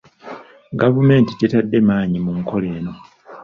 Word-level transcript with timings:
Gavumenti 0.79 1.31
tetadde 1.39 1.77
maanyi 1.87 2.17
mu 2.25 2.31
nkola 2.39 2.67
eno. 2.77 2.93